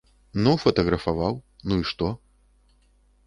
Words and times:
Ну 0.45 0.53
фатаграфаваў, 0.61 1.33
ну 1.71 1.77
і 1.81 1.85
што? 1.91 2.07